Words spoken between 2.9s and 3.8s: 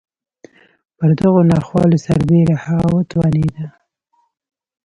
وتوانېده.